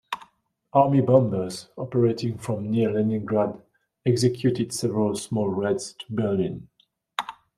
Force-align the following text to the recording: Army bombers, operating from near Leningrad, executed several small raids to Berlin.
Army 0.73 0.99
bombers, 0.99 1.69
operating 1.77 2.35
from 2.35 2.71
near 2.71 2.91
Leningrad, 2.91 3.61
executed 4.03 4.73
several 4.73 5.15
small 5.15 5.47
raids 5.49 5.93
to 5.93 6.05
Berlin. 6.09 6.67